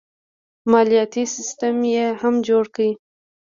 مالیاتي 0.71 1.23
سیستم 1.35 1.75
یې 1.95 2.05
هم 2.21 2.35
جوړ 2.47 2.63
کړ. 2.75 2.89